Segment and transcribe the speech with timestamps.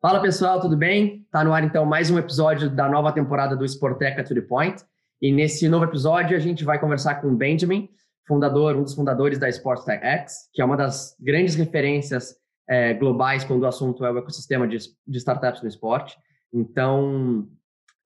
[0.00, 1.26] Fala pessoal, tudo bem?
[1.28, 4.80] Tá no ar então mais um episódio da nova temporada do Sporteca to the Point.
[5.20, 7.90] E nesse novo episódio a gente vai conversar com o Benjamin,
[8.24, 12.36] fundador, um dos fundadores da Sportstech X, que é uma das grandes referências
[12.68, 16.16] é, globais quando o assunto é o ecossistema de, de startups no esporte.
[16.52, 17.48] Então,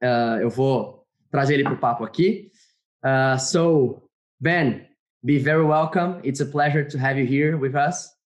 [0.02, 2.50] uh, eu vou trazer ele para o papo aqui.
[3.04, 4.02] Uh, so,
[4.40, 4.88] Ben,
[5.22, 6.20] be very welcome.
[6.24, 8.16] It's a pleasure to have you here with us.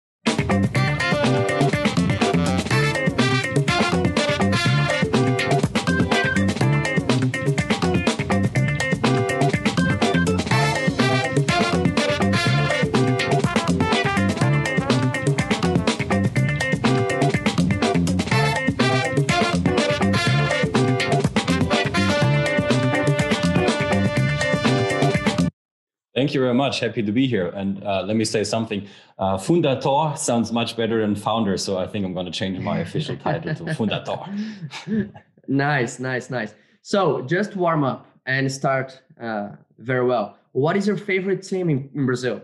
[26.27, 26.81] Thank you very much.
[26.81, 27.51] Happy to be here.
[27.51, 28.89] And uh, let me say something.
[29.17, 31.57] Uh, fundator sounds much better than founder.
[31.57, 35.13] So I think I'm going to change my official title to fundator.
[35.47, 36.57] nice, nice, nice.
[36.83, 40.37] So just warm up and start uh, very well.
[40.51, 42.43] What is your favorite team in, in Brazil?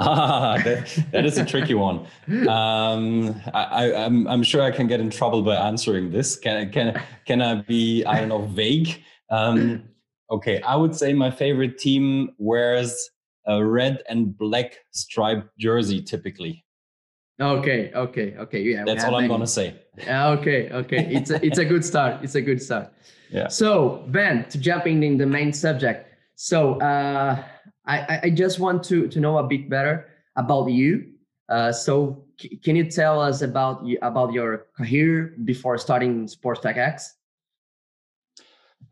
[0.00, 2.08] Ah, that, that is a tricky one.
[2.48, 6.34] Um, I, I'm, I'm sure I can get in trouble by answering this.
[6.34, 9.00] Can, can, can I be, I don't know, vague?
[9.30, 9.84] Um,
[10.30, 13.10] Okay, I would say my favorite team wears
[13.46, 16.64] a red and black striped jersey typically.
[17.40, 18.62] Okay, okay, okay.
[18.62, 19.74] Yeah, that's all I'm gonna say.
[20.06, 21.08] Okay, okay.
[21.10, 22.22] It's a it's a good start.
[22.22, 22.92] It's a good start.
[23.32, 23.46] Yeah.
[23.46, 26.12] So Ben, to jump in, in the main subject.
[26.34, 27.40] So uh,
[27.86, 31.12] I I just want to to know a bit better about you.
[31.48, 32.24] Uh, so
[32.64, 37.19] can you tell us about you about your career before starting SportsTechX?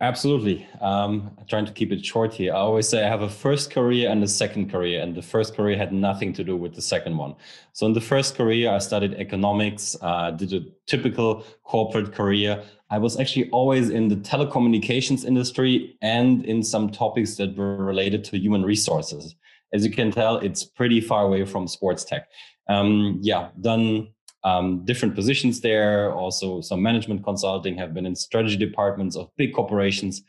[0.00, 0.64] Absolutely.
[0.80, 2.52] Um, trying to keep it short here.
[2.52, 5.56] I always say I have a first career and a second career, and the first
[5.56, 7.34] career had nothing to do with the second one.
[7.72, 12.62] So in the first career, I studied economics, uh, did a typical corporate career.
[12.90, 18.22] I was actually always in the telecommunications industry and in some topics that were related
[18.24, 19.34] to human resources.
[19.74, 22.28] As you can tell, it's pretty far away from sports tech.
[22.68, 24.08] Um, yeah, done
[24.48, 29.52] um, different positions there, also some management consulting, have been in strategy departments of big
[29.54, 30.22] corporations.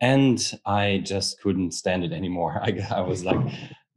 [0.00, 2.60] And I just couldn't stand it anymore.
[2.62, 3.40] I, I was like,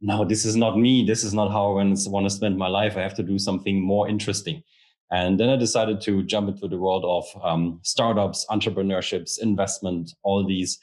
[0.00, 1.04] no, this is not me.
[1.04, 2.96] This is not how I want to spend my life.
[2.96, 4.62] I have to do something more interesting.
[5.10, 10.46] And then I decided to jump into the world of um, startups, entrepreneurships, investment, all
[10.46, 10.78] these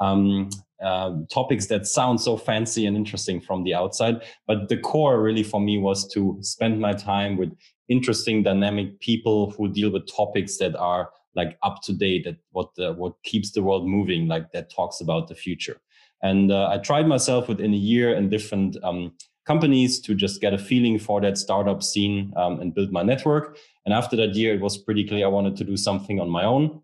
[0.00, 0.50] um,
[0.82, 4.22] uh, topics that sound so fancy and interesting from the outside.
[4.46, 7.52] But the core really for me was to spend my time with
[7.90, 12.74] interesting, dynamic people who deal with topics that are like up to date, that what
[12.76, 15.80] the, what keeps the world moving, like that talks about the future.
[16.22, 19.12] And uh, I tried myself within a year in different um,
[19.46, 23.58] companies to just get a feeling for that startup scene um, and build my network.
[23.84, 26.44] And after that year, it was pretty clear I wanted to do something on my
[26.44, 26.82] own.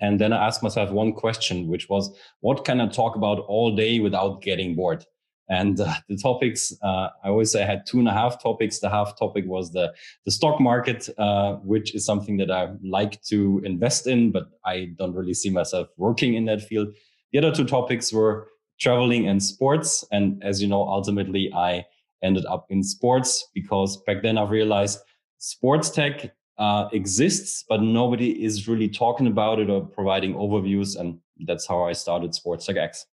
[0.00, 3.74] And then I asked myself one question, which was, what can I talk about all
[3.74, 5.04] day without getting bored?
[5.48, 8.80] And uh, the topics, uh, I always say I had two and a half topics.
[8.80, 9.94] The half topic was the,
[10.24, 14.92] the stock market, uh, which is something that I like to invest in, but I
[14.98, 16.88] don't really see myself working in that field.
[17.32, 18.48] The other two topics were
[18.78, 20.04] traveling and sports.
[20.12, 21.84] And as you know, ultimately I
[22.22, 25.00] ended up in sports because back then I realized
[25.38, 30.98] sports tech uh, exists, but nobody is really talking about it or providing overviews.
[30.98, 33.04] And that's how I started SportsTechX.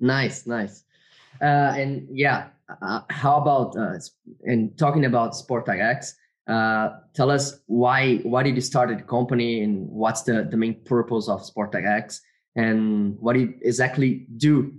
[0.00, 0.84] Nice, nice.
[1.40, 2.48] Uh, and yeah,
[2.82, 3.98] uh, how about uh,
[4.44, 6.12] and talking about SportsTechX?
[6.46, 10.82] Uh, tell us why why did you start the company and what's the the main
[10.84, 12.20] purpose of SportsTechX
[12.56, 14.72] and what do you exactly do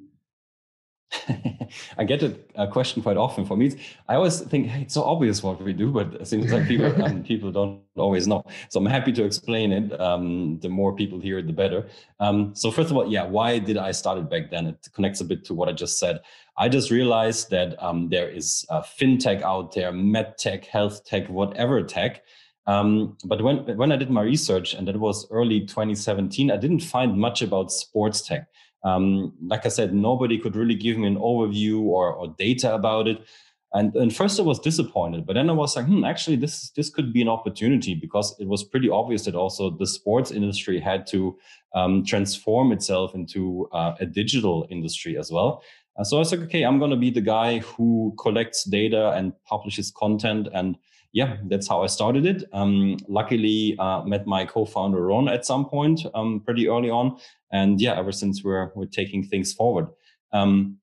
[1.97, 2.23] I get
[2.55, 3.45] a, question quite often.
[3.45, 3.73] For me,
[4.07, 7.03] I always think hey, it's so obvious what we do, but it seems like people
[7.03, 8.44] um, people don't always know.
[8.69, 10.00] So I'm happy to explain it.
[10.00, 11.88] Um, the more people hear it, the better.
[12.19, 14.67] Um, so first of all, yeah, why did I start it back then?
[14.67, 16.21] It connects a bit to what I just said.
[16.57, 21.81] I just realized that um, there is fintech out there, med tech, health tech, whatever
[21.83, 22.23] tech.
[22.67, 26.81] Um, but when when I did my research, and that was early 2017, I didn't
[26.81, 28.47] find much about sports tech.
[28.83, 33.07] Um, like I said, nobody could really give me an overview or, or data about
[33.07, 33.24] it.
[33.74, 36.89] And, and first I was disappointed, but then I was like, hmm, actually this, this
[36.89, 41.07] could be an opportunity because it was pretty obvious that also the sports industry had
[41.07, 41.38] to
[41.74, 45.63] um, transform itself into uh, a digital industry as well.
[45.95, 49.12] And so I was like, okay, I'm going to be the guy who collects data
[49.12, 50.50] and publishes content.
[50.54, 50.77] And
[51.13, 52.44] yeah, that's how I started it.
[52.54, 57.18] Um, luckily, uh, met my co-founder Ron at some point, um, pretty early on,
[57.52, 59.88] and yeah, ever since we're we're taking things forward.
[60.34, 60.78] Um,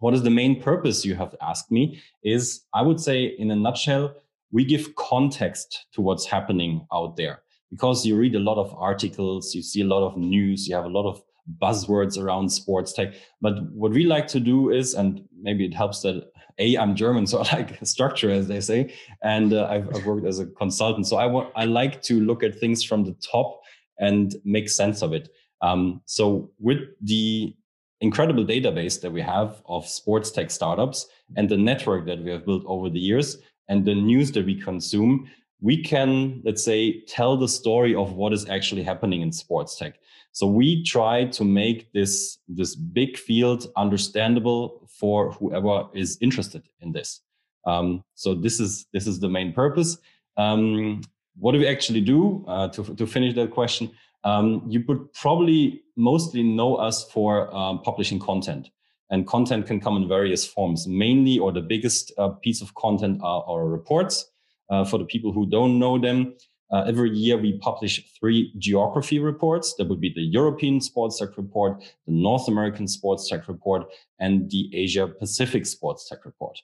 [0.00, 1.04] what is the main purpose?
[1.04, 2.00] You have asked me.
[2.22, 4.14] Is I would say in a nutshell,
[4.50, 9.54] we give context to what's happening out there because you read a lot of articles,
[9.54, 11.22] you see a lot of news, you have a lot of
[11.60, 13.14] buzzwords around sports tech.
[13.40, 17.26] But what we like to do is, and maybe it helps that a I'm German,
[17.26, 21.06] so I like structure, as they say, and uh, I've, I've, worked as a consultant.
[21.06, 23.60] So I want I like to look at things from the top
[23.98, 25.28] and make sense of it.
[25.60, 27.54] Um, so with the
[28.00, 31.06] incredible database that we have of sports tech startups
[31.36, 33.38] and the network that we have built over the years
[33.68, 35.28] and the news that we consume,
[35.60, 39.98] we can, let's say, tell the story of what is actually happening in sports tech.
[40.32, 46.92] So we try to make this, this big field understandable for whoever is interested in
[46.92, 47.20] this.
[47.66, 49.98] Um, so this is this is the main purpose.
[50.36, 51.02] Um,
[51.36, 53.90] what do we actually do uh, to, to finish that question?
[54.24, 58.70] Um, you would probably mostly know us for um, publishing content.
[59.10, 60.86] And content can come in various forms.
[60.86, 64.30] Mainly, or the biggest uh, piece of content are our reports.
[64.70, 66.34] Uh, for the people who don't know them,
[66.70, 69.74] uh, every year we publish three geography reports.
[69.78, 73.86] That would be the European Sports Tech Report, the North American Sports Tech Report,
[74.18, 76.58] and the Asia Pacific Sports Tech Report.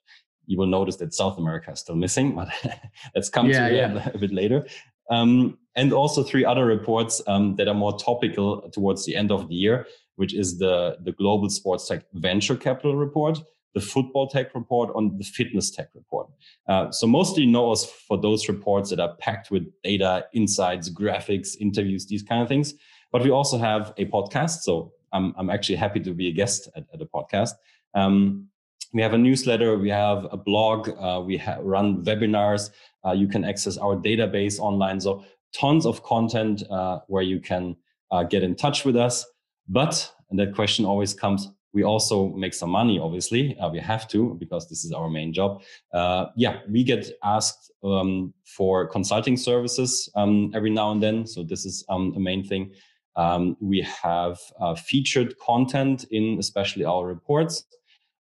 [0.46, 2.48] You will notice that South America is still missing, but
[3.14, 4.10] let's come yeah, to yeah.
[4.14, 4.66] a bit later.
[5.10, 9.48] Um, and also three other reports um, that are more topical towards the end of
[9.48, 9.86] the year,
[10.16, 13.38] which is the, the Global Sports Tech Venture Capital Report,
[13.74, 16.28] the Football Tech Report, on the Fitness Tech Report.
[16.68, 21.56] Uh, so mostly know us for those reports that are packed with data, insights, graphics,
[21.60, 22.74] interviews, these kind of things.
[23.12, 24.60] But we also have a podcast.
[24.62, 27.50] So I'm, I'm actually happy to be a guest at, at a podcast.
[27.94, 28.48] Um,
[28.92, 32.70] we have a newsletter, we have a blog, uh, we ha- run webinars.
[33.04, 35.00] Uh, you can access our database online.
[35.00, 37.76] So tons of content uh, where you can
[38.12, 39.24] uh, get in touch with us.
[39.68, 43.58] But, and that question always comes, we also make some money, obviously.
[43.58, 45.60] Uh, we have to because this is our main job.
[45.92, 51.26] Uh, yeah, we get asked um, for consulting services um, every now and then.
[51.26, 52.72] So this is um, a main thing.
[53.16, 57.64] Um, we have uh, featured content in especially our reports.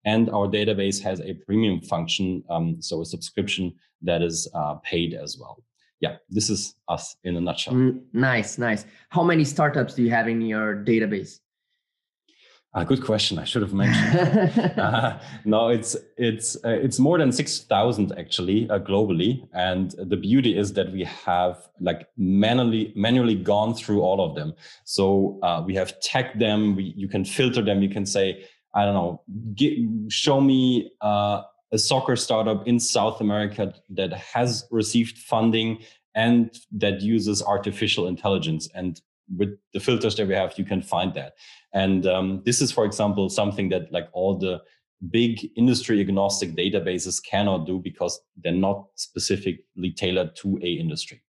[0.05, 5.13] And our database has a premium function, um, so a subscription that is uh, paid
[5.13, 5.63] as well
[6.01, 7.75] yeah, this is us in a nutshell.
[7.75, 8.87] Mm, nice, nice.
[9.09, 11.41] How many startups do you have in your database?
[12.75, 13.39] A uh, good question.
[13.39, 14.79] I should have mentioned.
[14.79, 20.19] uh, no, it's it's uh, it's more than six thousand actually uh, globally, and the
[20.19, 24.53] beauty is that we have like manually manually gone through all of them.
[24.85, 26.77] So uh, we have tagged them.
[26.77, 27.81] We you can filter them.
[27.81, 28.45] You can say
[28.75, 29.23] I don't know,
[29.55, 29.77] get,
[30.09, 31.43] show me uh,
[31.73, 35.79] a soccer startup in South America that has received funding
[36.15, 38.69] and that uses artificial intelligence.
[38.75, 39.01] And
[39.37, 41.35] with the filters that we have, you can find that.
[41.75, 44.63] And um, this is, for example, something that like all the
[45.11, 51.23] big industry agnostic databases cannot do because they're not specifically tailored to a industry.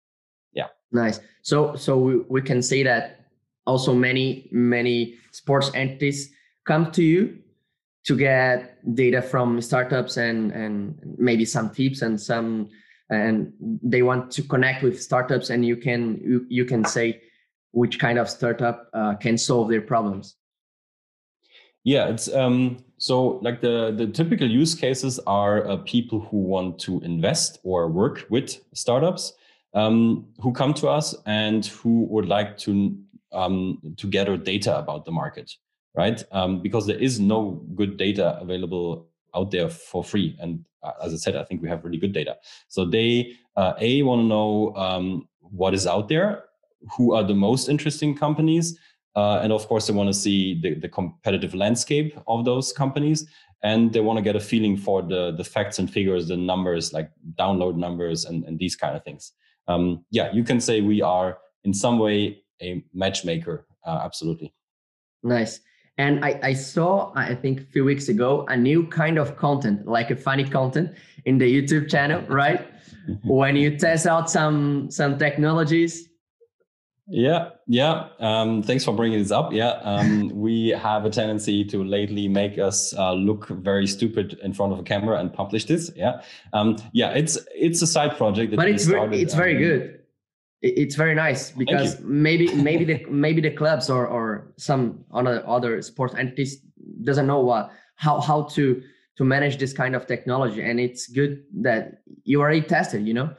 [0.53, 0.69] Yeah.
[0.93, 1.21] Nice.
[1.43, 3.27] So so we, we can say that
[3.67, 6.31] also many many sports entities
[6.67, 7.39] come to you
[8.05, 12.71] to get data from startups and and maybe some tips and some
[13.11, 13.53] and
[13.83, 17.21] they want to connect with startups and you can you, you can say
[17.73, 20.37] which kind of startup uh, can solve their problems
[21.85, 26.79] yeah it's um so like the the typical use cases are uh, people who want
[26.79, 29.33] to invest or work with startups
[29.75, 32.97] um, who come to us and who would like to
[33.33, 35.53] um, to gather data about the market
[35.99, 36.23] right?
[36.31, 40.37] Um, because there is no good data available out there for free.
[40.41, 42.37] And uh, as I said, I think we have really good data.
[42.69, 46.45] So they uh, a want to know um, what is out there,
[46.97, 48.79] who are the most interesting companies,
[49.17, 53.27] uh, and of course they want to see the, the competitive landscape of those companies.
[53.65, 56.93] And they want to get a feeling for the the facts and figures, the numbers,
[56.93, 59.33] like download numbers, and, and these kind of things.
[59.67, 63.67] Um, yeah, you can say we are in some way a matchmaker.
[63.85, 64.55] Uh, absolutely.
[65.23, 65.61] Nice.
[65.99, 69.87] And I, I saw, I think a few weeks ago, a new kind of content,
[69.87, 70.93] like a funny content
[71.25, 72.69] in the YouTube channel, right?
[73.25, 76.08] when you test out some some technologies.
[77.11, 78.09] Yeah, yeah.
[78.21, 79.53] Um, thanks for bringing this up.
[79.53, 84.53] Yeah, um, we have a tendency to lately make us uh, look very stupid in
[84.53, 85.91] front of a camera and publish this.
[85.97, 86.21] Yeah,
[86.53, 87.11] um, yeah.
[87.11, 89.99] It's it's a side project, but it's started, it's very um, good
[90.61, 95.81] it's very nice because maybe maybe the maybe the clubs or or some other other
[95.83, 96.61] sports entities
[97.05, 98.83] doesn't know what how how to
[99.17, 103.31] to manage this kind of technology and it's good that you already tested you know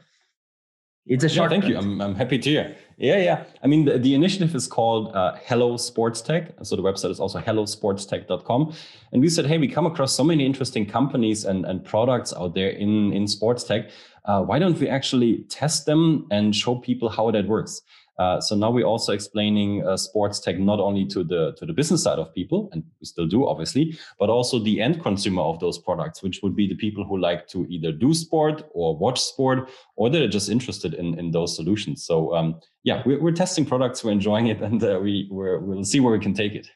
[1.06, 3.44] it's a short yeah, thank you I'm, I'm happy to hear yeah, yeah.
[3.62, 6.52] I mean, the, the initiative is called uh, Hello Sports Tech.
[6.62, 8.74] So the website is also hellosportstech.com.
[9.12, 12.54] And we said, hey, we come across so many interesting companies and, and products out
[12.54, 13.88] there in, in sports tech.
[14.26, 17.80] Uh, why don't we actually test them and show people how that works?
[18.20, 21.72] Uh, so now we're also explaining uh, sports tech not only to the to the
[21.72, 25.58] business side of people, and we still do obviously, but also the end consumer of
[25.58, 29.18] those products, which would be the people who like to either do sport or watch
[29.18, 32.04] sport, or that are just interested in in those solutions.
[32.04, 35.84] So um, yeah, we're, we're testing products, we're enjoying it, and uh, we we will
[35.84, 36.68] see where we can take it.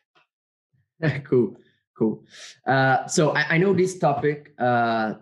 [1.29, 1.57] cool,
[1.99, 2.25] cool.
[2.67, 4.55] Uh, so I, I, know this topic.
[4.59, 5.13] Uh,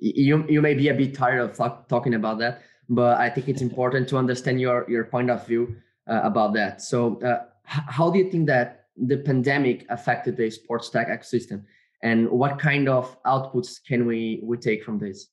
[0.00, 3.48] you you may be a bit tired of talk, talking about that but I think
[3.48, 5.76] it's important to understand your your point of view
[6.08, 6.82] uh, about that.
[6.82, 11.64] So, uh, how do you think that the pandemic affected the sports tech ecosystem,
[12.02, 15.28] and what kind of outputs can we we take from this?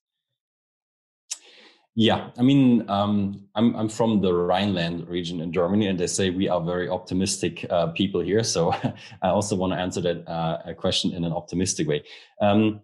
[1.96, 6.30] Yeah, I mean, um, I'm I'm from the Rhineland region in Germany, and they say
[6.30, 8.42] we are very optimistic uh, people here.
[8.42, 8.72] So
[9.22, 12.04] I also want to answer that uh, question in an optimistic way.
[12.40, 12.80] Um,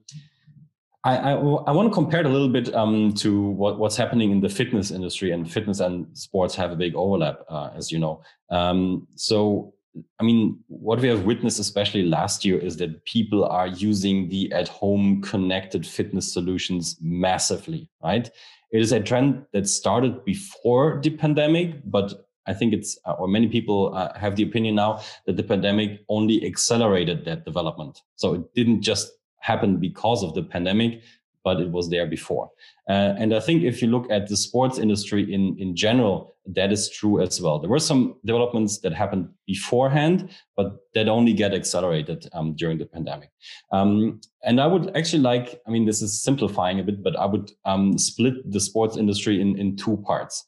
[1.07, 4.33] I, I, I, want to compare it a little bit um, to what, what's happening
[4.33, 8.01] in the fitness industry, and fitness and sports have a big overlap, uh, as you
[8.01, 8.23] know.
[8.51, 9.73] Um, so,
[10.19, 14.53] I mean, what we have witnessed, especially last year, is that people are using the
[14.53, 18.29] at home connected fitness solutions massively, right?
[18.73, 23.29] It is a trend that started before the pandemic, but I think it's, uh, or
[23.29, 28.03] many people uh, have the opinion now that the pandemic only accelerated that development.
[28.17, 29.13] So it didn't just
[29.51, 31.03] happened because of the pandemic,
[31.47, 32.51] but it was there before.
[32.89, 36.73] Uh, and I think if you look at the sports industry in, in general, that
[36.73, 37.59] is true as well.
[37.61, 42.87] There were some developments that happened beforehand, but that only get accelerated um, during the
[42.87, 43.31] pandemic.
[43.73, 47.27] Um, and I would actually like, I mean, this is simplifying a bit, but I
[47.27, 50.45] would um, split the sports industry in, in two parts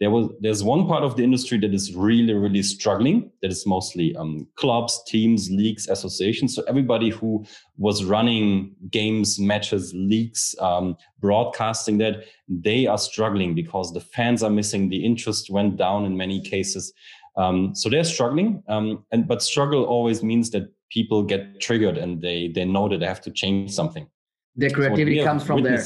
[0.00, 3.30] there was there's one part of the industry that is really really struggling.
[3.40, 6.54] That is mostly um, clubs teams leagues associations.
[6.54, 7.44] So everybody who
[7.76, 14.50] was running games matches leagues um, broadcasting that they are struggling because the fans are
[14.50, 14.88] missing.
[14.88, 16.92] The interest went down in many cases.
[17.36, 18.62] Um, so they're struggling.
[18.68, 22.98] Um, and but struggle always means that people get triggered and they they know that
[22.98, 24.06] they have to change something.
[24.56, 25.82] The creativity so comes from there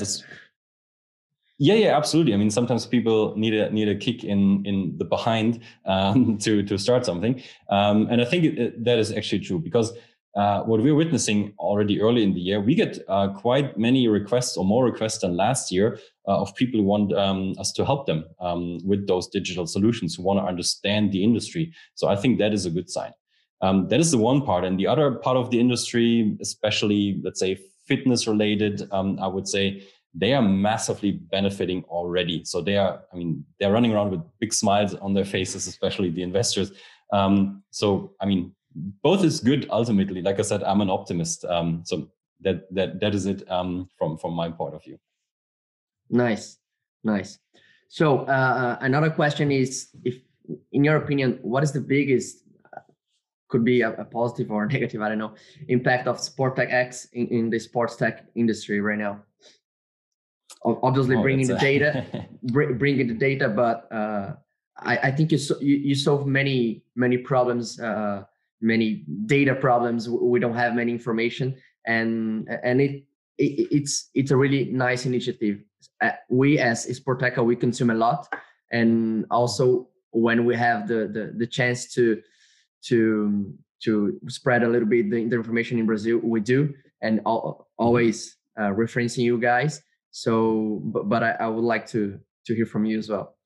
[1.58, 2.34] yeah, yeah, absolutely.
[2.34, 6.62] I mean, sometimes people need a need a kick in in the behind um, to
[6.62, 9.92] to start something, um, and I think it, it, that is actually true because
[10.36, 14.56] uh, what we're witnessing already early in the year, we get uh, quite many requests
[14.56, 15.98] or more requests than last year
[16.28, 20.14] uh, of people who want um, us to help them um, with those digital solutions,
[20.14, 21.72] who want to understand the industry.
[21.94, 23.12] So I think that is a good sign.
[23.62, 27.40] Um, that is the one part, and the other part of the industry, especially let's
[27.40, 29.82] say fitness related, um, I would say
[30.18, 32.42] they are massively benefiting already.
[32.44, 36.10] So they are, I mean, they're running around with big smiles on their faces, especially
[36.10, 36.72] the investors.
[37.12, 38.54] Um, so, I mean,
[39.02, 40.22] both is good ultimately.
[40.22, 41.44] Like I said, I'm an optimist.
[41.44, 44.98] Um, so that that that is it um, from from my point of view.
[46.10, 46.58] Nice,
[47.02, 47.38] nice.
[47.88, 50.16] So uh, another question is, if
[50.72, 52.46] in your opinion, what is the biggest
[53.48, 55.34] could be a, a, positive or a negative, I don't know,
[55.68, 59.22] impact of SportsTechX in, in the sports tech industry right now?
[60.64, 62.04] Obviously oh, bringing the data
[62.42, 64.34] bringing the data but uh,
[64.78, 68.24] I, I, think you, you, you solve many many problems uh,
[68.60, 70.08] many data problems.
[70.08, 73.04] We don't have many information and and it,
[73.38, 75.60] it it's it's a really nice initiative.
[76.00, 78.26] Uh, we as Sportheca we consume a lot
[78.72, 82.20] and also when we have the the, the chance to
[82.84, 86.74] to to spread a little bit the, the information in brazil we do.
[87.02, 89.82] And all, always uh, referencing you guys
[90.16, 93.36] so, but, but I, I would like to to hear from you as well.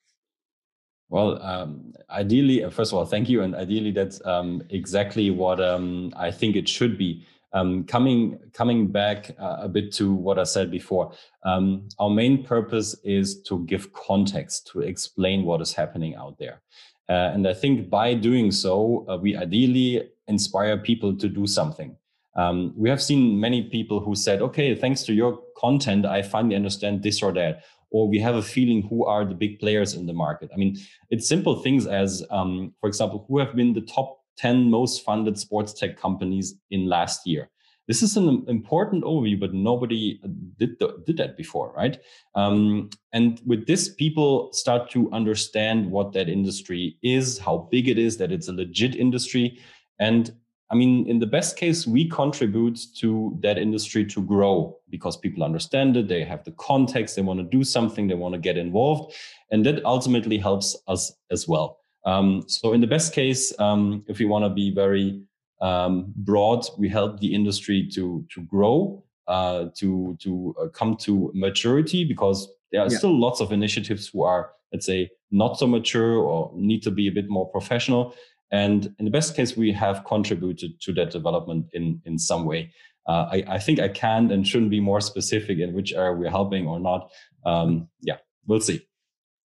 [1.08, 5.60] Well, um, ideally, uh, first of all, thank you, and ideally, that's um, exactly what
[5.60, 7.26] um, I think it should be.
[7.52, 11.12] Um, coming coming back uh, a bit to what I said before,
[11.42, 16.62] um, our main purpose is to give context, to explain what is happening out there,
[17.08, 21.96] uh, and I think by doing so, uh, we ideally inspire people to do something.
[22.36, 26.56] Um, we have seen many people who said, okay, thanks to your content, I finally
[26.56, 27.64] understand this or that.
[27.90, 30.50] Or we have a feeling who are the big players in the market.
[30.54, 30.78] I mean,
[31.10, 35.38] it's simple things as, um, for example, who have been the top 10 most funded
[35.38, 37.50] sports tech companies in last year.
[37.90, 40.20] This is an important overview, but nobody
[40.58, 41.98] did, the, did that before, right?
[42.36, 47.98] Um, and with this, people start to understand what that industry is, how big it
[47.98, 49.58] is, that it's a legit industry.
[49.98, 50.30] And
[50.70, 55.42] I mean, in the best case, we contribute to that industry to grow because people
[55.42, 58.56] understand it, they have the context, they want to do something, they want to get
[58.56, 59.14] involved.
[59.50, 61.78] And that ultimately helps us as well.
[62.06, 65.20] Um, so in the best case, um, if we want to be very
[65.60, 71.30] um, broad, we help the industry to to grow, uh, to to uh, come to
[71.34, 72.96] maturity because there are yeah.
[72.96, 77.08] still lots of initiatives who are, let's say, not so mature or need to be
[77.08, 78.14] a bit more professional.
[78.52, 82.72] And in the best case, we have contributed to that development in in some way.
[83.08, 86.30] Uh, I, I, think I can and shouldn't be more specific in which area we're
[86.30, 87.10] helping or not.
[87.44, 88.86] Um, yeah, we'll see.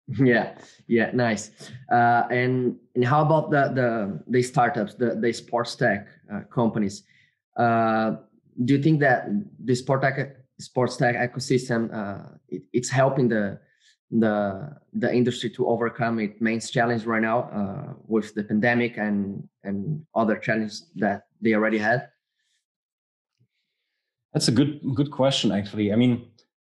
[0.08, 1.50] Yeah, yeah, nice.
[1.90, 7.04] Uh, and and how about the the the startups, the the sports tech uh, companies?
[7.56, 8.16] Uh,
[8.64, 9.28] do you think that
[9.64, 13.58] the sport tech sports tech ecosystem uh, it, it's helping the
[14.20, 19.48] the the industry to overcome its main challenge right now uh, with the pandemic and
[19.64, 22.08] and other challenges that they already had?
[24.32, 25.92] That's a good good question, actually.
[25.92, 26.26] I mean,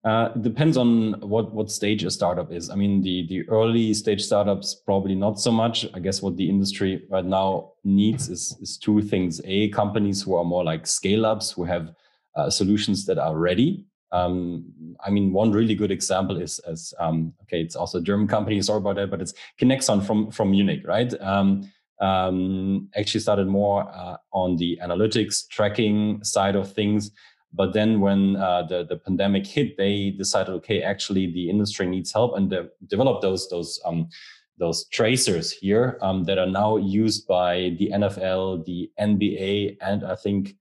[0.06, 2.70] uh, it depends on what what stage a startup is.
[2.70, 5.86] I mean, the the early stage startups probably not so much.
[5.94, 10.36] I guess what the industry right now needs is is two things: a companies who
[10.36, 11.94] are more like scale ups who have
[12.36, 13.86] uh, solutions that are ready.
[14.12, 18.28] Um, I mean, one really good example is as um, okay, it's also a German
[18.28, 18.62] company.
[18.62, 21.14] Sorry about that, but it's Kinexon from from Munich, right?
[21.22, 21.70] Um,
[22.02, 27.12] um, actually started more uh, on the analytics tracking side of things
[27.56, 32.12] but then when uh, the, the pandemic hit, they decided, okay, actually the industry needs
[32.12, 34.10] help and de- develop those, those, um,
[34.58, 40.16] those tracers here um, that are now used by the NFL, the NBA, and I
[40.16, 40.56] think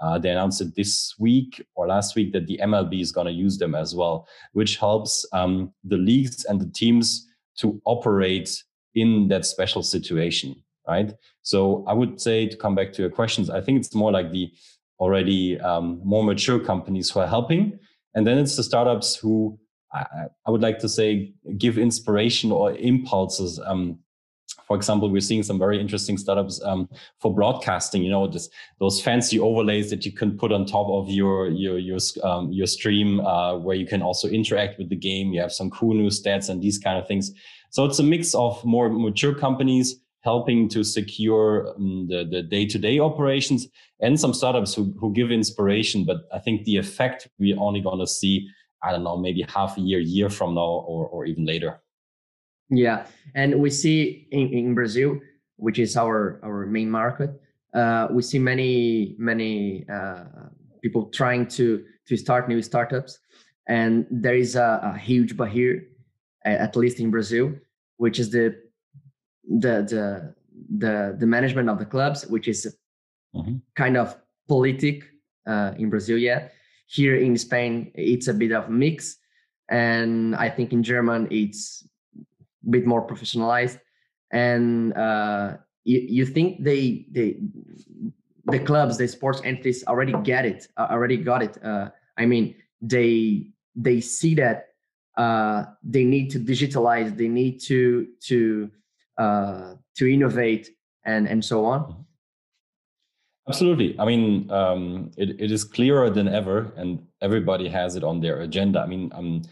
[0.00, 3.32] uh, they announced it this week or last week that the MLB is going to
[3.32, 7.26] use them as well, which helps um, the leagues and the teams
[7.58, 8.62] to operate
[8.94, 10.56] in that special situation,
[10.88, 11.12] right?
[11.42, 14.32] So I would say to come back to your questions, I think it's more like
[14.32, 14.50] the
[14.98, 17.78] already um, more mature companies who are helping.
[18.14, 19.58] And then it's the startups who
[19.92, 23.60] I, I would like to say give inspiration or impulses.
[23.64, 23.98] Um,
[24.70, 28.04] for example, we're seeing some very interesting startups um, for broadcasting.
[28.04, 31.76] You know, just those fancy overlays that you can put on top of your your
[31.76, 35.32] your um, your stream, uh, where you can also interact with the game.
[35.32, 37.32] You have some cool new stats and these kind of things.
[37.70, 43.00] So it's a mix of more mature companies helping to secure um, the, the day-to-day
[43.00, 43.66] operations
[43.98, 47.98] and some startups who, who give inspiration but i think the effect we're only going
[47.98, 48.46] to see
[48.82, 51.80] i don't know maybe half a year year from now or, or even later
[52.70, 55.18] yeah and we see in, in brazil
[55.56, 57.30] which is our our main market
[57.74, 60.24] uh, we see many many uh,
[60.82, 63.18] people trying to to start new startups
[63.68, 65.82] and there is a, a huge barrier
[66.44, 67.52] at least in brazil
[67.96, 68.56] which is the
[69.58, 70.34] the the
[70.78, 72.76] the the management of the clubs, which is
[73.34, 73.56] mm-hmm.
[73.74, 74.16] kind of
[74.48, 75.04] politic
[75.46, 76.52] uh, in Brazil yet.
[76.86, 79.16] Here in Spain, it's a bit of mix,
[79.68, 81.86] and I think in German it's
[82.68, 83.78] bit more professionalized.
[84.32, 87.40] And uh, you, you think they they
[88.46, 91.62] the clubs, the sports entities already get it, uh, already got it.
[91.62, 94.68] Uh, I mean, they they see that
[95.16, 98.70] uh, they need to digitalize, they need to to
[99.18, 100.70] uh, to innovate
[101.04, 102.02] and and so on mm-hmm.
[103.48, 108.20] absolutely i mean um, it, it is clearer than ever and everybody has it on
[108.20, 109.42] their agenda i mean i'm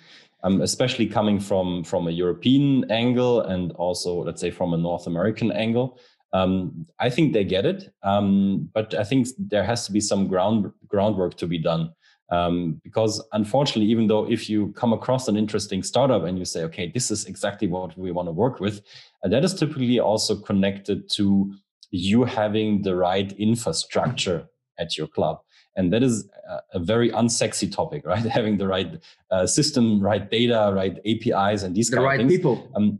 [0.45, 5.07] I'm especially coming from from a European angle and also let's say from a North
[5.07, 5.99] American angle.
[6.33, 10.29] Um, I think they get it, um, but I think there has to be some
[10.29, 11.93] ground groundwork to be done.
[12.31, 16.63] Um, because unfortunately, even though if you come across an interesting startup and you say,
[16.65, 18.83] okay, this is exactly what we want to work with,
[19.23, 21.55] and that is typically also connected to
[21.91, 24.47] you having the right infrastructure
[24.79, 25.39] at your club.
[25.79, 26.29] And that is
[26.75, 28.23] a very unsexy topic, right?
[28.39, 32.27] Having the right uh, system, right data, right APIs, and these the kind right of
[32.27, 32.37] things.
[32.37, 32.71] people.
[32.75, 32.99] Um,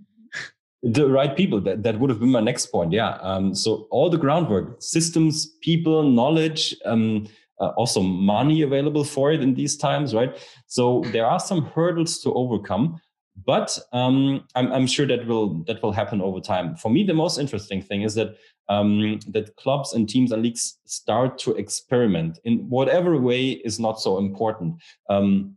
[0.83, 1.61] the right people.
[1.61, 2.93] That, that would have been my next point.
[2.93, 3.19] Yeah.
[3.21, 7.27] Um, so all the groundwork, systems, people, knowledge, um,
[7.61, 10.37] uh, also money available for it in these times, right?
[10.69, 13.01] So there are some hurdles to overcome,
[13.45, 16.77] but um, I'm, I'm, sure that will that will happen over time.
[16.77, 18.37] For me, the most interesting thing is that
[18.69, 24.01] um, that clubs and teams and leagues start to experiment in whatever way is not
[24.01, 24.77] so important.
[25.09, 25.57] Um,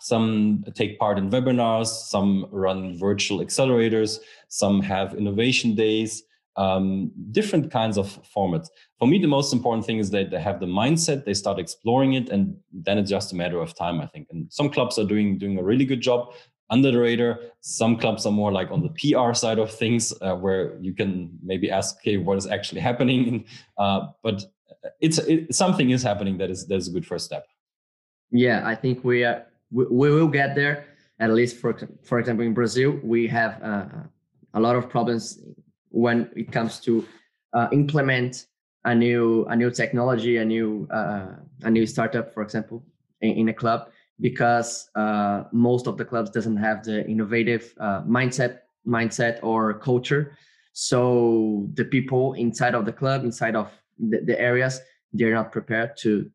[0.00, 4.18] some take part in webinars, some run virtual accelerators,
[4.48, 6.22] some have innovation days
[6.58, 8.66] um, different kinds of formats.
[8.98, 12.14] For me, the most important thing is that they have the mindset, they start exploring
[12.14, 14.26] it, and then it's just a matter of time, I think.
[14.30, 16.32] And some clubs are doing doing a really good job
[16.70, 17.40] under the radar.
[17.60, 21.38] Some clubs are more like on the PR side of things, uh, where you can
[21.42, 23.44] maybe ask, okay, what is actually happening?
[23.76, 24.44] Uh, but
[25.00, 27.46] it's it, something is happening that is that is a good first step.
[28.30, 30.86] Yeah, I think we are we, we will get there.
[31.20, 33.86] At least for for example, in Brazil, we have uh,
[34.54, 35.40] a lot of problems
[35.90, 37.04] when it comes to
[37.54, 38.46] uh, implement
[38.84, 41.26] a new a new technology, a new uh,
[41.62, 42.84] a new startup, for example,
[43.20, 48.02] in, in a club, because uh, most of the clubs doesn't have the innovative uh,
[48.02, 50.36] mindset mindset or culture.
[50.72, 54.80] So the people inside of the club, inside of the, the areas,
[55.12, 56.30] they're not prepared to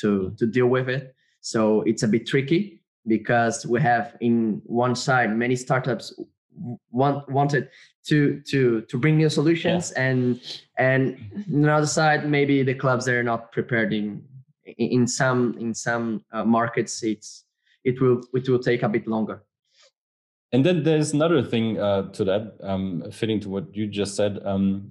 [0.00, 1.14] to to deal with it.
[1.40, 6.14] So it's a bit tricky because we have in one side many startups
[6.90, 7.68] want wanted
[8.06, 10.02] to to to bring new solutions yeah.
[10.02, 10.40] and
[10.78, 11.16] and
[11.52, 14.22] on the other side maybe the clubs are not prepared in
[14.78, 17.44] in some in some uh, markets it's
[17.84, 19.42] it will it will take a bit longer.
[20.52, 24.40] And then there's another thing uh, to that um, fitting to what you just said
[24.44, 24.88] um,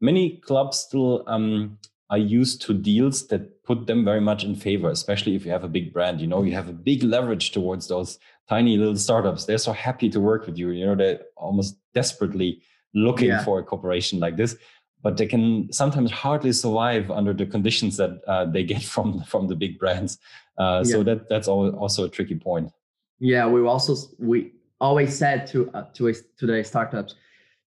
[0.00, 1.78] many clubs still um,
[2.08, 5.64] are used to deals that put them very much in favor especially if you have
[5.64, 9.44] a big brand you know you have a big leverage towards those tiny little startups.
[9.44, 12.62] They're so happy to work with you you know they're almost desperately
[12.94, 13.44] looking yeah.
[13.44, 14.56] for a cooperation like this
[15.02, 19.48] but they can sometimes hardly survive under the conditions that uh, they get from from
[19.48, 20.18] the big brands.
[20.58, 20.92] Uh, yeah.
[20.92, 22.70] so that that's also a tricky point.
[23.18, 27.14] Yeah we also we always said to uh, to to the startups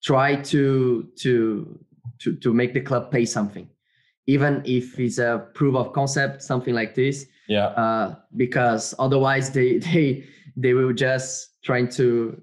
[0.03, 1.79] try to to
[2.19, 3.69] to to make the club pay something
[4.27, 7.27] even if it's a proof of concept something like this.
[7.49, 7.67] Yeah.
[7.67, 10.25] Uh, because otherwise they they
[10.57, 12.41] they will just trying to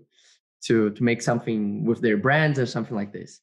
[0.65, 3.39] to to make something with their brands or something like this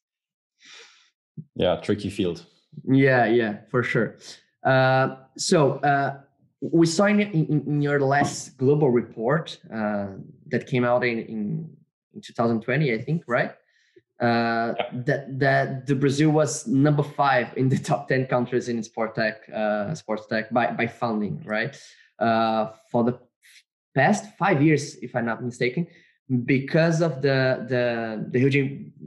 [1.55, 2.45] yeah tricky field.
[2.87, 4.17] Yeah yeah for sure.
[4.63, 6.19] Uh, so uh,
[6.61, 10.07] we saw in, in, in, your last global report uh,
[10.47, 11.69] that came out in, in,
[12.15, 13.51] in 2020 i think right?
[14.21, 19.13] Uh, that that the Brazil was number five in the top ten countries in sport
[19.13, 21.77] tech, uh, sports tech by by funding, right?
[22.17, 23.19] Uh, for the
[23.93, 25.85] past five years, if I'm not mistaken,
[26.45, 28.55] because of the the the huge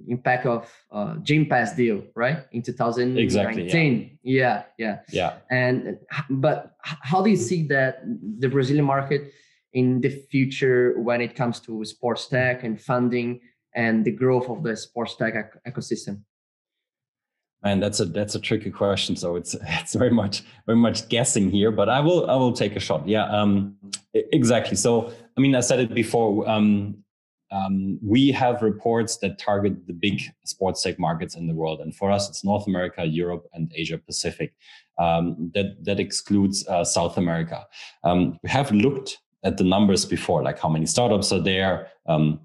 [0.08, 3.18] impact of uh, Gympass deal, right, in 2019.
[3.18, 4.12] Exactly, yeah.
[4.22, 5.32] yeah, yeah, yeah.
[5.50, 5.98] And
[6.30, 8.02] but how do you see that
[8.38, 9.32] the Brazilian market
[9.72, 13.40] in the future when it comes to sports tech and funding?
[13.78, 16.22] and the growth of the sports tech ec- ecosystem?
[17.62, 19.16] And that's a that's a tricky question.
[19.16, 22.76] So it's it's very much very much guessing here, but I will I will take
[22.76, 23.06] a shot.
[23.08, 23.76] Yeah, um,
[24.14, 24.76] exactly.
[24.76, 26.48] So I mean, I said it before.
[26.48, 27.04] Um,
[27.50, 31.94] um, we have reports that target the big sports tech markets in the world, and
[31.94, 34.54] for us, it's North America, Europe, and Asia Pacific.
[34.98, 37.66] Um, that that excludes uh, South America.
[38.02, 42.40] Um, we have looked at the numbers before, like how many startups are there, um,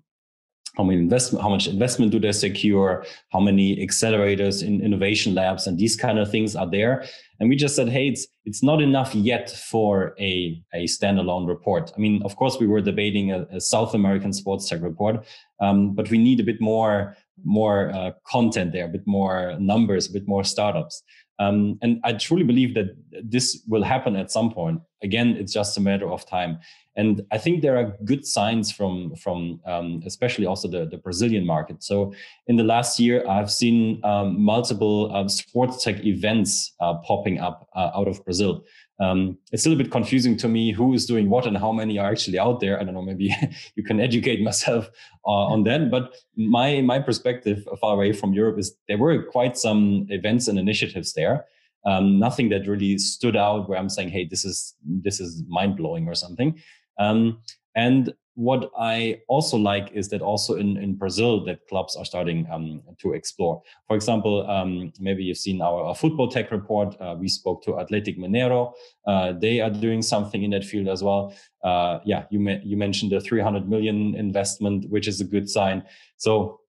[0.76, 1.08] how many
[1.42, 6.18] how much investment do they secure how many accelerators in innovation labs and these kind
[6.18, 7.06] of things are there.
[7.40, 11.92] And we just said hey it's it's not enough yet for a a standalone report.
[11.96, 15.26] I mean of course we were debating a, a south american sports tech report
[15.60, 20.10] um, but we need a bit more more uh, content there a bit more numbers
[20.10, 21.04] a bit more startups.
[21.40, 22.90] Um, and i truly believe that
[23.24, 24.82] this will happen at some point.
[25.04, 26.60] Again it's just a matter of time
[26.96, 31.46] and I think there are good signs from from um, especially also the, the Brazilian
[31.46, 31.84] market.
[31.84, 32.14] So
[32.48, 37.68] in the last year, I've seen um, multiple uh, sports tech events uh, popping up
[37.76, 38.64] uh, out of Brazil.
[39.00, 41.98] Um, it's a little bit confusing to me who is doing what and how many
[41.98, 42.80] are actually out there.
[42.80, 43.02] I don't know.
[43.02, 43.36] Maybe
[43.76, 44.90] you can educate myself
[45.26, 45.90] uh, on that.
[45.90, 50.60] But my my perspective far away from Europe is there were quite some events and
[50.60, 51.46] initiatives there.
[51.86, 55.76] Um, nothing that really stood out where I'm saying, hey, this is this is mind
[55.76, 56.62] blowing or something.
[56.98, 57.40] Um,
[57.76, 62.48] and what I also like is that also in, in Brazil that clubs are starting
[62.52, 63.62] um, to explore.
[63.88, 67.00] For example, um, maybe you've seen our, our football tech report.
[67.00, 68.74] Uh, we spoke to Atlético Mineiro.
[69.06, 71.36] Uh, they are doing something in that field as well.
[71.64, 75.84] Uh, yeah, you you mentioned the 300 million investment, which is a good sign.
[76.18, 76.60] So,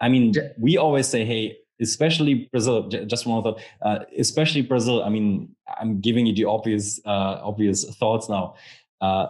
[0.00, 2.88] I mean, we always say, hey, especially Brazil.
[2.88, 5.04] Just one thought, uh, especially Brazil.
[5.04, 8.54] I mean, I'm giving you the obvious uh, obvious thoughts now.
[9.00, 9.28] Uh,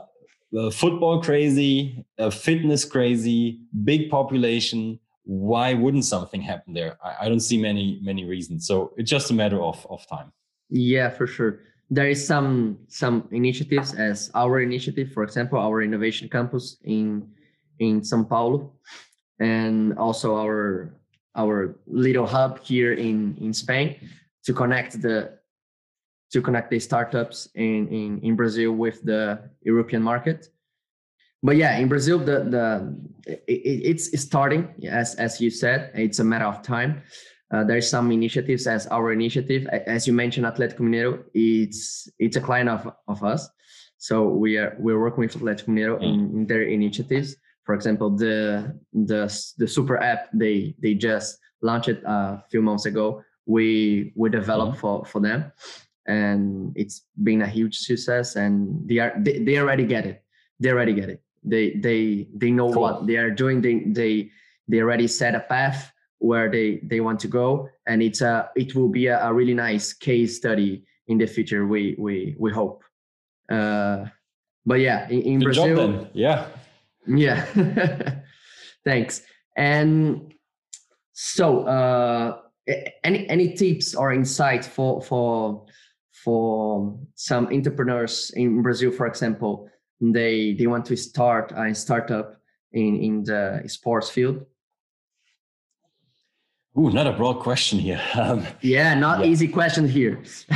[0.73, 4.99] football crazy, uh, fitness crazy, big population.
[5.25, 6.97] Why wouldn't something happen there?
[7.05, 8.67] I, I, don't see many many reasons.
[8.67, 10.33] So it's just a matter of of time.
[10.71, 11.61] Yeah, for sure.
[11.91, 17.29] There is some some initiatives as our initiative, for example, our innovation campus in
[17.79, 18.73] in São Paulo,
[19.39, 20.95] and also our
[21.37, 23.97] our little hub here in in Spain
[24.45, 25.38] to connect the
[26.33, 30.49] to connect the startups in, in, in Brazil with the European market.
[31.43, 32.97] But yeah, in Brazil, the the
[33.47, 35.93] it, it's starting as as you said.
[35.95, 37.03] It's a matter of time.
[37.51, 41.23] Uh, there's some initiatives as our initiative, as you mentioned, Atlético Mineiro.
[41.35, 43.49] It's it's a client of, of us,
[43.99, 47.37] so we are we're working with Atlético Mineiro in, in their initiatives.
[47.65, 52.87] For example, the the the super app they they just launched it a few months
[52.87, 53.23] ago.
[53.47, 54.81] We we developed mm-hmm.
[54.81, 55.53] for for them,
[56.09, 58.35] and it's been a huge success.
[58.37, 60.25] And they are they, they already get it.
[60.59, 61.23] They already get it.
[61.45, 62.83] They they they know cool.
[62.83, 63.61] what they are doing.
[63.61, 64.31] They they
[64.67, 68.75] they already set a path where they they want to go, and it's a it
[68.75, 71.67] will be a, a really nice case study in the future.
[71.67, 72.83] We we we hope.
[73.49, 74.07] Uh,
[74.67, 76.49] but yeah, in, in Brazil, yeah,
[77.07, 77.47] yeah.
[78.85, 79.23] Thanks.
[79.57, 80.35] And
[81.13, 82.39] so, uh,
[83.05, 85.67] any any tips or insight for for
[86.25, 89.69] for some entrepreneurs in Brazil, for example,
[90.01, 92.41] they they want to start a startup
[92.73, 94.45] in in the sports field?
[96.79, 98.01] Ooh, not a broad question here.
[98.15, 99.31] Um, yeah, not yeah.
[99.31, 100.23] easy question here.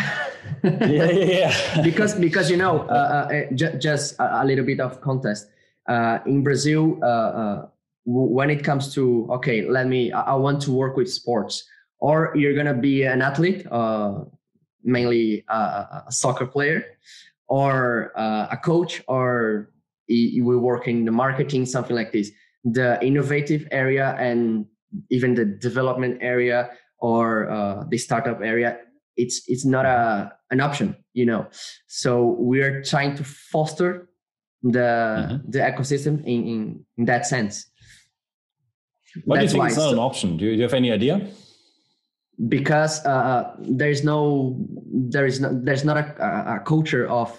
[0.63, 1.83] yeah, yeah, yeah.
[1.83, 5.49] because because you know, uh, uh, j- just a, a, little bit of context.
[5.89, 7.67] Uh, in Brazil, uh, uh,
[8.05, 11.65] when it comes to okay, let me, I, I, want to work with sports,
[11.99, 14.21] or you're gonna be an athlete, uh,
[14.85, 16.85] mainly a, a, soccer player,
[17.49, 19.71] or a coach, or
[20.07, 22.31] you will work in the marketing, something like this.
[22.65, 24.67] The innovative area and
[25.11, 28.79] even the development area or uh, the startup area
[29.17, 31.47] it's it's not a an option you know
[31.87, 34.09] so we're trying to foster
[34.63, 35.51] the mm-hmm.
[35.51, 37.71] the ecosystem in, in in that sense
[39.25, 40.75] what That's do you think it's not so, an option do you, do you have
[40.75, 41.29] any idea
[42.49, 44.57] because uh, uh there is no
[44.93, 47.31] there is no there's not a, a culture of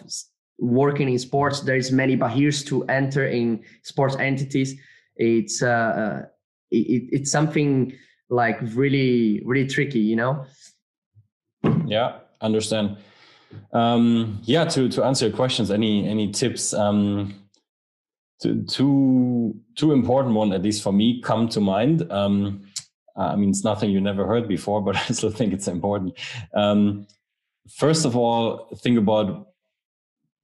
[0.60, 1.62] working in sports.
[1.62, 4.79] There's many barriers to enter in sports entities.
[5.15, 6.21] It's uh, uh
[6.71, 7.93] it, it's something
[8.29, 10.45] like really really tricky you know?
[11.86, 12.97] Yeah understand.
[13.71, 17.36] Um yeah to to answer your questions any any tips um
[18.41, 22.12] two two important one at least for me come to mind.
[22.12, 22.63] Um
[23.15, 26.13] i mean it's nothing you never heard before but i still think it's important
[26.54, 27.06] um
[27.69, 29.47] first of all think about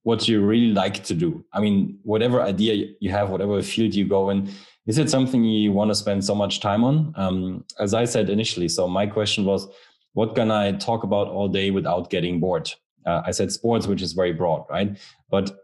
[0.02, 4.06] what you really like to do i mean whatever idea you have whatever field you
[4.06, 4.50] go in
[4.90, 7.12] is it something you want to spend so much time on?
[7.14, 9.68] Um, as I said initially, so my question was,
[10.14, 12.72] what can I talk about all day without getting bored?
[13.06, 14.98] Uh, I said sports, which is very broad, right?
[15.30, 15.59] But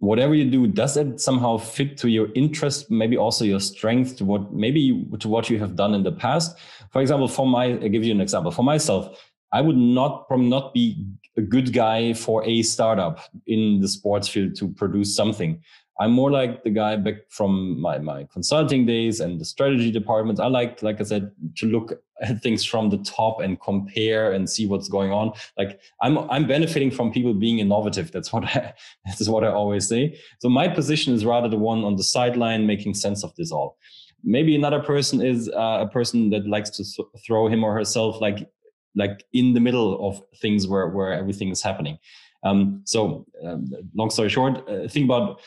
[0.00, 4.24] whatever you do, does it somehow fit to your interest, maybe also your strength to
[4.24, 6.58] what maybe to what you have done in the past?
[6.90, 8.50] For example, for my, I'll give you an example.
[8.50, 13.80] For myself, I would not probably not be a good guy for a startup in
[13.80, 15.62] the sports field to produce something.
[16.00, 20.40] I'm more like the guy back from my, my consulting days and the strategy department.
[20.40, 24.48] I like, like I said, to look at things from the top and compare and
[24.48, 25.32] see what's going on.
[25.58, 28.12] Like I'm, I'm benefiting from people being innovative.
[28.12, 28.72] That's what I,
[29.04, 30.18] that's what I always say.
[30.38, 33.76] So my position is rather the one on the sideline, making sense of this all.
[34.24, 36.84] Maybe another person is uh, a person that likes to
[37.26, 38.48] throw him or herself like,
[38.94, 41.98] like in the middle of things where, where everything is happening.
[42.42, 45.40] Um, so, um, long story short, uh, think about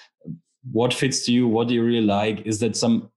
[0.72, 2.46] what fits to you what do you really like?
[2.46, 3.10] Is that some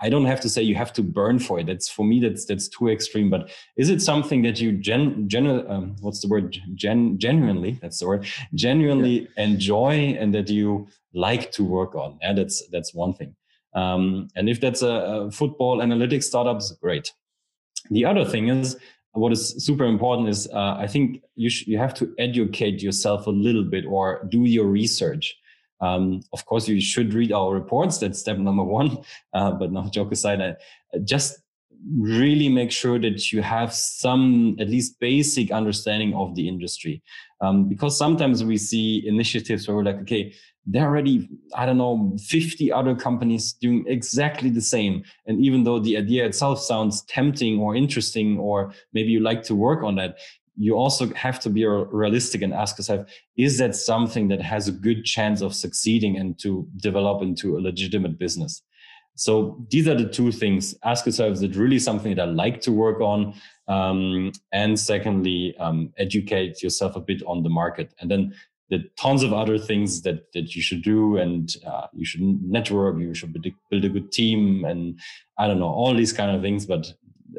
[0.00, 1.66] i don't have to say you have to burn for it.
[1.66, 5.46] That's for me that's that's too extreme but is it something that you gen, gen
[5.46, 6.58] um, what's the word?
[6.74, 9.44] Gen genuinely that's the word genuinely yeah.
[9.44, 12.18] enjoy and that you like to work on?
[12.22, 13.36] And that's that's one thing.
[13.74, 17.12] Um, and if that's a, a football analytics startups great.
[17.90, 18.76] The other thing is
[19.12, 23.30] what is super important is uh, i think you you have to educate yourself a
[23.30, 25.36] little bit or do your research
[25.80, 27.98] um, of course, you should read our reports.
[27.98, 28.98] That's step number one.
[29.32, 30.56] Uh, but no, joke aside, I,
[31.04, 31.38] just
[31.96, 37.00] really make sure that you have some at least basic understanding of the industry.
[37.40, 40.34] Um, because sometimes we see initiatives where we're like, okay,
[40.66, 45.02] there are already, I don't know, 50 other companies doing exactly the same.
[45.26, 49.54] And even though the idea itself sounds tempting or interesting, or maybe you like to
[49.54, 50.18] work on that,
[50.60, 53.06] you also have to be realistic and ask yourself
[53.38, 57.60] is that something that has a good chance of succeeding and to develop into a
[57.60, 58.62] legitimate business?
[59.16, 60.74] So these are the two things.
[60.84, 63.34] Ask yourself is it really something that i like to work on?
[63.68, 67.94] Um, and secondly um, educate yourself a bit on the market.
[68.00, 68.34] And then
[68.68, 72.98] the tons of other things that that you should do and uh, you should network
[72.98, 73.32] you should
[73.70, 74.98] build a good team and
[75.38, 76.92] i don't know all these kind of things but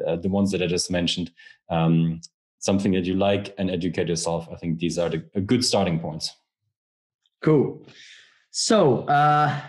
[0.06, 1.30] uh, the ones that i just mentioned
[1.70, 2.20] um,
[2.62, 4.48] something that you like and educate yourself.
[4.50, 6.32] I think these are the good starting points.
[7.42, 7.84] Cool.
[8.50, 9.60] So uh,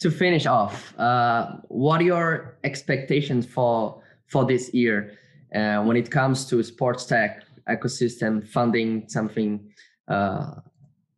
[0.00, 5.16] to finish off, uh, what are your expectations for for this year
[5.54, 9.72] uh, when it comes to sports tech ecosystem funding something
[10.08, 10.54] uh,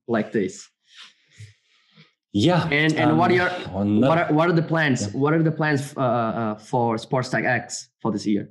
[0.07, 0.69] like this?
[2.33, 2.69] Yeah.
[2.71, 3.51] And and um, what are your
[4.09, 5.01] what are, what are the plans?
[5.03, 5.21] Yeah.
[5.21, 8.51] What are the plans uh, uh, for SportsTechX for this year?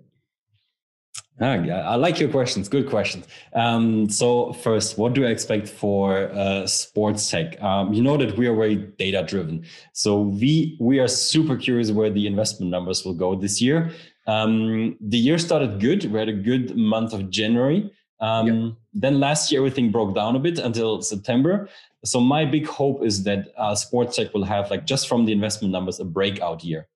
[1.43, 2.69] Ah, I like your questions.
[2.69, 3.25] Good questions.
[3.53, 7.59] Um, so first, what do I expect for uh, sports tech?
[7.63, 9.65] Um, you know that we are very data driven.
[9.93, 13.91] So we we are super curious where the investment numbers will go this year.
[14.27, 16.05] Um, the year started good.
[16.05, 17.91] We had a good month of January.
[18.19, 18.73] Um, yep.
[18.93, 21.67] Then last year everything broke down a bit until September.
[22.05, 25.31] So my big hope is that uh, sports tech will have like just from the
[25.31, 26.87] investment numbers a breakout year.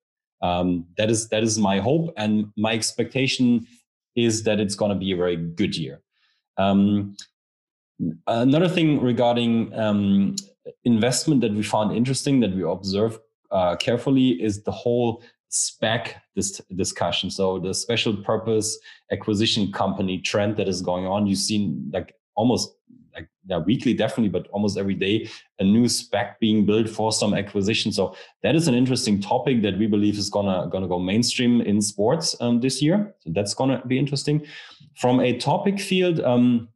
[0.43, 3.65] Um, that is that is my hope and my expectation
[4.15, 6.01] is that it's going to be a very good year.
[6.58, 7.15] Um,
[8.28, 10.36] another thing regarding um,
[10.84, 13.19] investment that we found interesting that we observe
[13.51, 17.30] uh, carefully is the whole SPAC this discussion.
[17.30, 18.78] So the special purpose
[19.12, 21.28] acquisition company trend that is going on.
[21.28, 22.75] You've seen like almost
[23.47, 25.29] yeah, weekly, definitely, but almost every day,
[25.60, 27.91] a new SPAC being built for some acquisition.
[27.91, 31.81] So that is an interesting topic that we believe is gonna gonna go mainstream in
[31.81, 33.13] sports um, this year.
[33.19, 34.45] So that's gonna be interesting.
[34.95, 36.69] From a topic field, um,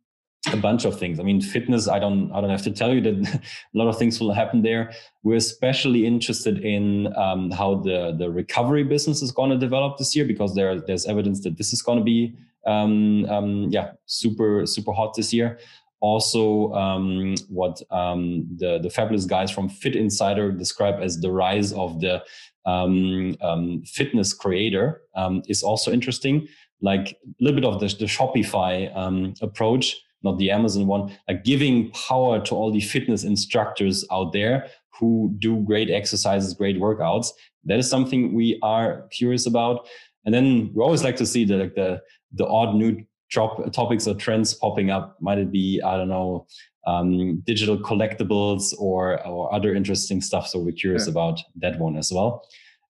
[0.54, 1.20] a bunch of things.
[1.20, 1.88] I mean, fitness.
[1.88, 2.32] I don't.
[2.32, 3.42] I don't have to tell you that
[3.76, 4.94] a lot of things will happen there.
[5.24, 10.16] We're especially interested in um, how the the recovery business is going to develop this
[10.16, 14.66] year because there there's evidence that this is going to be um, um, yeah super
[14.66, 15.60] super hot this year
[16.02, 21.74] also um, what um, the the fabulous guys from Fitt Insider describe as the rise
[21.74, 22.24] of the
[22.66, 26.48] um, um fitness creator um, is also interesting.
[26.82, 31.44] Like a little bit of the, the Shopify um, approach, not the Amazon one, like
[31.44, 37.30] giving power to all the fitness instructors out there who do great exercises, great workouts.
[37.66, 39.88] That is something we are curious about.
[40.26, 42.02] And then we always like to see the like the
[42.34, 45.18] the odd new drop topics or trends popping up.
[45.22, 46.48] Might it be, I don't know,
[46.88, 50.48] um, digital collectibles or, or other interesting stuff.
[50.48, 51.12] So we're curious sure.
[51.12, 52.48] about that one as well.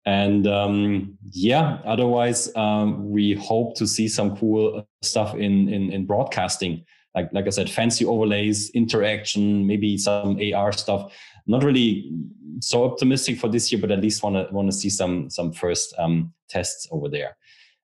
[0.06, 6.06] And um, yeah, otherwise, um, we hope to see some cool stuff in, in, in
[6.06, 6.84] broadcasting.
[7.14, 11.12] Like, like I said, fancy overlays, interaction, maybe some AR stuff.
[11.46, 12.10] Not really
[12.60, 15.52] so optimistic for this year, but at least want to want to see some some
[15.52, 17.36] first um, tests over there.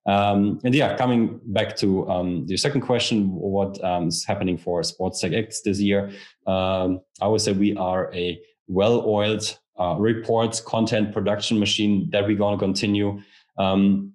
[0.06, 4.80] Um, and yeah, coming back to um, the second question, what um, is happening for
[4.82, 6.10] SportsTechX this year?
[6.46, 12.36] Um, I would say we are a well-oiled uh, reports content production machine that we're
[12.36, 13.20] going to continue
[13.58, 14.12] um,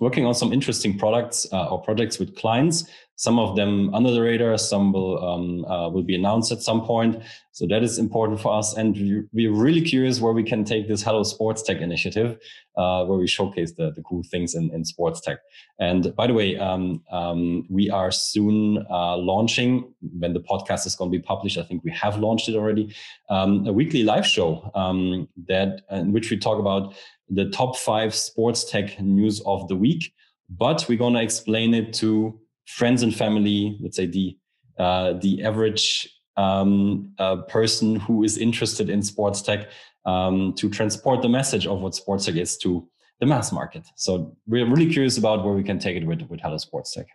[0.00, 2.84] working on some interesting products uh, or projects with clients
[3.16, 6.82] some of them under the radar, some will um, uh, will be announced at some
[6.82, 7.22] point.
[7.52, 8.94] So that is important for us, and
[9.32, 12.38] we're really curious where we can take this Hello Sports Tech initiative,
[12.76, 15.38] uh, where we showcase the, the cool things in, in sports tech.
[15.80, 20.94] And by the way, um, um, we are soon uh, launching when the podcast is
[20.94, 21.56] going to be published.
[21.56, 22.94] I think we have launched it already.
[23.30, 26.94] Um, a weekly live show um, that in which we talk about
[27.28, 30.12] the top five sports tech news of the week,
[30.48, 34.36] but we're going to explain it to friends and family, let's say the
[34.78, 39.70] uh, the average um, uh, person who is interested in sports tech
[40.04, 42.86] um, to transport the message of what sports tech is to
[43.20, 43.86] the mass market.
[43.96, 47.06] So we're really curious about where we can take it with with Hello Sports Tech.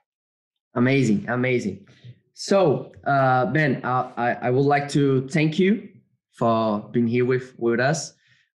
[0.73, 1.87] Amazing, amazing.
[2.33, 5.89] So uh, Ben, I, I would like to thank you
[6.33, 8.09] for being here with with us.
[8.09, 8.15] It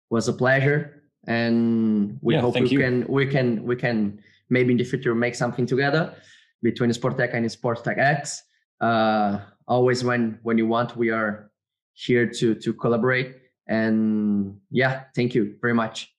[0.09, 2.79] was a pleasure, and we yeah, hope we you.
[2.79, 6.13] can we can we can maybe in the future make something together
[6.61, 8.41] between Sportheca and SportsTechX.
[8.81, 11.51] Uh, always when when you want, we are
[11.93, 13.37] here to to collaborate.
[13.67, 16.13] And yeah, thank you very much.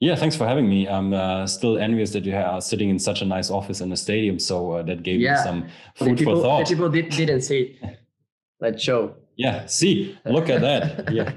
[0.00, 0.86] Yeah, thanks for having me.
[0.86, 3.96] I'm uh, still envious that you are sitting in such a nice office in a
[3.96, 4.38] stadium.
[4.38, 5.36] So uh, that gave yeah.
[5.36, 6.68] me some food people, for thought.
[6.68, 7.80] The people did, didn't see
[8.60, 9.14] that show.
[9.36, 11.10] Yeah, see, look at that.
[11.12, 11.32] Yeah.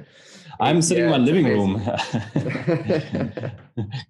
[0.60, 1.76] I'm sitting yeah, in my living room.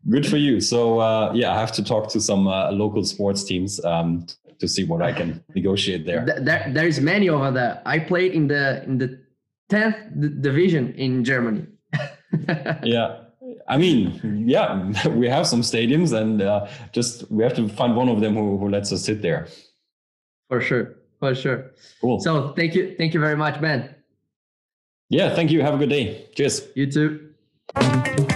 [0.09, 0.59] Good for you.
[0.59, 4.25] So uh, yeah, I have to talk to some uh, local sports teams um,
[4.57, 6.25] to see what I can negotiate there.
[6.25, 7.81] There, there's many over there.
[7.85, 9.19] I played in the in the
[9.69, 9.95] tenth
[10.41, 11.67] division in Germany.
[12.83, 13.21] yeah.
[13.67, 18.09] I mean, yeah, we have some stadiums, and uh, just we have to find one
[18.09, 19.47] of them who, who lets us sit there.
[20.49, 21.71] For sure, for sure.
[22.01, 22.19] Cool.
[22.19, 23.93] So thank you, thank you very much, Ben.
[25.09, 25.61] Yeah, thank you.
[25.61, 26.27] Have a good day.
[26.35, 26.67] Cheers.
[26.75, 28.28] You too.